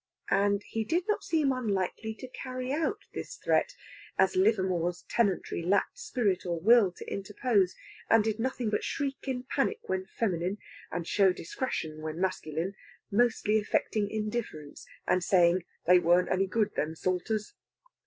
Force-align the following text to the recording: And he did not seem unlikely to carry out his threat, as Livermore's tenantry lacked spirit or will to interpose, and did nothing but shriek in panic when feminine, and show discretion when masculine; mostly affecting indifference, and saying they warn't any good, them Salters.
And 0.31 0.63
he 0.63 0.83
did 0.83 1.07
not 1.07 1.23
seem 1.23 1.51
unlikely 1.51 2.15
to 2.15 2.27
carry 2.27 2.73
out 2.73 3.01
his 3.11 3.35
threat, 3.35 3.75
as 4.17 4.35
Livermore's 4.35 5.03
tenantry 5.07 5.61
lacked 5.61 5.99
spirit 5.99 6.43
or 6.43 6.59
will 6.59 6.91
to 6.93 7.05
interpose, 7.07 7.75
and 8.09 8.23
did 8.23 8.39
nothing 8.39 8.71
but 8.71 8.83
shriek 8.83 9.27
in 9.27 9.43
panic 9.43 9.81
when 9.87 10.07
feminine, 10.07 10.57
and 10.91 11.07
show 11.07 11.31
discretion 11.31 12.01
when 12.01 12.19
masculine; 12.19 12.73
mostly 13.11 13.59
affecting 13.59 14.09
indifference, 14.09 14.87
and 15.05 15.23
saying 15.23 15.65
they 15.85 15.99
warn't 15.99 16.31
any 16.31 16.47
good, 16.47 16.73
them 16.73 16.95
Salters. 16.95 17.53